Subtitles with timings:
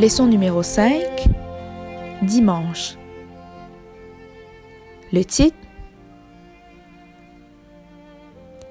[0.00, 1.28] Leçon numéro 5.
[2.22, 2.96] Dimanche.
[5.12, 5.58] Le titre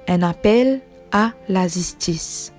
[0.07, 0.81] Un appel
[1.11, 2.51] à la justice.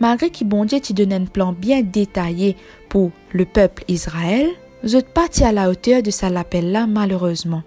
[0.00, 2.56] Malgré qu'il bon Dieu donne un plan bien détaillé
[2.88, 4.48] pour le peuple Israël,
[4.82, 7.62] vous êtes parti à la hauteur de cet appel-là malheureusement.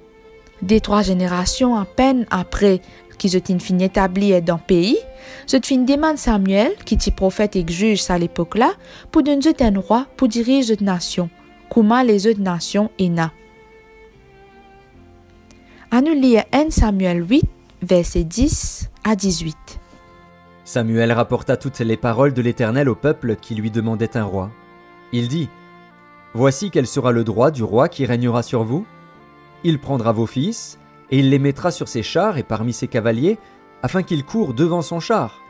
[0.62, 2.82] Des trois générations à peine après
[3.18, 4.98] qu'ils ont fini établi dans le pays,
[5.48, 8.71] je fin demande Samuel, qui était prophète et juge à l'époque-là,
[9.12, 11.29] pour donner un roi pour diriger cette nation,
[11.70, 13.32] comment les autres nations na.
[15.89, 17.43] À nous lire 1 Samuel 8,
[17.82, 19.56] versets 10 à 18.
[20.65, 24.51] Samuel rapporta toutes les paroles de l'Éternel au peuple qui lui demandait un roi.
[25.14, 25.48] Il dit
[26.34, 28.86] Voici quel sera le droit du roi qui régnera sur vous?
[29.68, 30.80] Il prendra vos fils,
[31.12, 33.38] et il les mettra sur ses chars et parmi ses cavaliers,
[33.84, 35.42] afin qu'ils courent devant son char.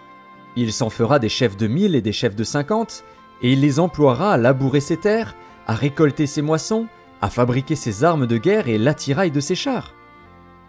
[0.55, 3.03] Il s'en fera des chefs de mille et des chefs de cinquante,
[3.43, 5.35] et il les emploiera à labourer ses terres,
[5.67, 6.87] à récolter ses moissons,
[7.21, 9.93] à fabriquer ses armes de guerre et l'attirail de ses chars.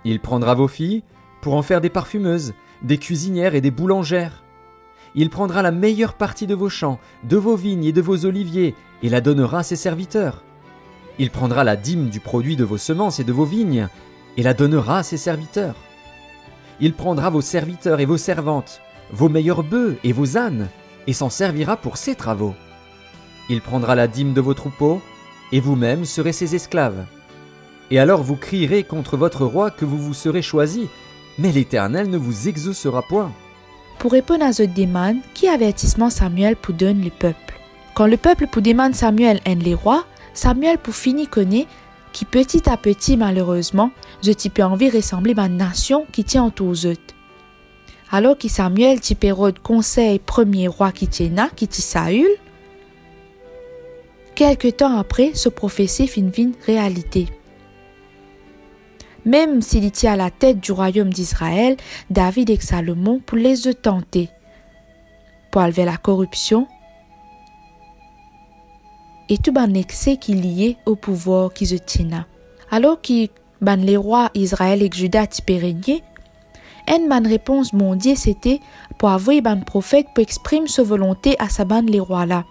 [0.05, 1.03] Il prendra vos filles
[1.41, 2.53] pour en faire des parfumeuses,
[2.83, 4.45] des cuisinières et des boulangères.
[5.15, 8.75] Il prendra la meilleure partie de vos champs, de vos vignes et de vos oliviers,
[9.03, 10.45] et la donnera à ses serviteurs.
[11.19, 13.89] Il prendra la dîme du produit de vos semences et de vos vignes,
[14.37, 15.75] et la donnera à ses serviteurs.
[16.81, 18.81] Il prendra vos serviteurs et vos servantes,
[19.11, 20.69] vos meilleurs bœufs et vos ânes,
[21.09, 22.55] et s'en servira pour ses travaux.
[23.51, 25.01] Il prendra la dîme de vos troupeaux,
[25.51, 27.05] et vous-même serez ses esclaves.
[27.91, 30.89] Et alors vous crierez contre votre roi que vous vous serez choisi,
[31.39, 33.33] mais l'Éternel ne vous exaucera point.
[33.99, 37.59] Pour répondre à demande, qui avertissement Samuel pour donner le peuple?
[37.95, 40.05] Quand le peuple pour demander Samuel un les rois,
[40.39, 41.67] Samuel pour finir connaît
[42.12, 43.91] qui petit à petit, malheureusement,
[44.22, 46.97] je type envie ressembler ma nation qui tient aux eux.
[48.12, 52.31] Alors que Samuel typérode conseil premier roi qui tient qui tient Saül,
[54.37, 57.27] quelque temps après, ce prophétie fin fin réalité.
[59.25, 61.77] Même s'il était à la tête du royaume d'Israël,
[62.10, 64.28] David et Salomon pour les tenter.
[65.50, 66.69] Pour enlever la corruption,
[69.28, 72.27] et tout ban excès qui lié au pouvoir qui se tient.
[72.71, 73.28] Alors que
[73.61, 76.03] ban les rois Israël et Juda régner,
[76.89, 78.61] une ban réponse mondiale c'était
[78.99, 82.44] pour avoir ban prophète pour exprimer sa volonté à sa ban les rois là.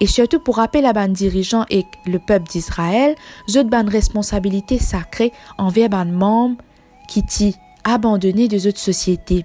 [0.00, 3.14] Et surtout pour rappeler la ban dirigeant et le peuple d'Israël,
[3.48, 6.56] zot ban responsabilité sacrée envers ban membres
[7.08, 9.44] qui t'y abandonné des autres sociétés.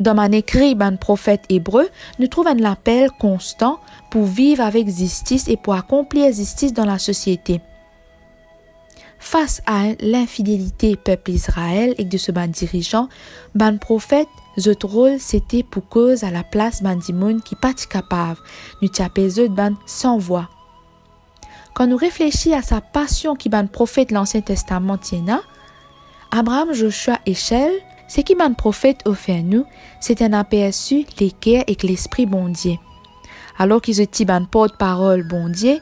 [0.00, 3.80] Dans mon écrit, ban prophète hébreu, nous trouvons un appel constant
[4.10, 7.60] pour vivre avec justice et pour accomplir justice dans la société.
[9.18, 13.10] Face à l'infidélité peuple Israël et de ce ban dirigeant,
[13.54, 14.28] ban prophète,
[14.66, 18.40] notre rôle c'était pour cause à la place ban dimoun qui pas capable,
[18.80, 20.48] nous tapez ban sans voix.
[21.74, 25.42] Quand nous réfléchissons à sa passion qui ban prophète l'Ancien Testament tiena,
[26.30, 27.72] Abraham, Joshua et Shell,
[28.10, 29.64] ce qui ban prophète offert nous,
[30.00, 32.80] c'est un aperçu l'équerre et l'esprit bondier.
[33.56, 35.80] Alors qu'ils étaient ban porte-parole bondier,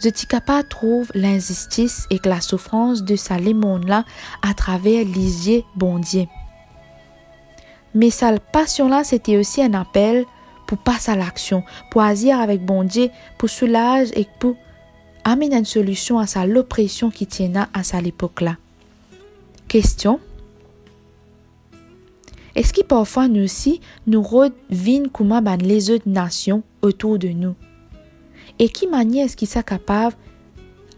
[0.00, 4.04] je suis capable trouve l'injustice et la souffrance de sa monde là
[4.42, 6.28] à travers l'isier bondier.
[7.96, 10.26] Mais sa passion là, c'était aussi un appel
[10.68, 14.54] pour passer à l'action, pour agir avec bondier, pour soulager et pour
[15.24, 18.56] amener une solution à sa l'oppression qui tient à sa l'époque là.
[19.66, 20.20] Question
[22.54, 27.54] est-ce que parfois nous aussi, nous revinons comment ban les autres nations autour de nous?
[28.58, 30.16] Et qui manière est-ce qu'ils sont capables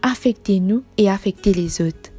[0.03, 2.11] d'affecter nous et affecter les autres?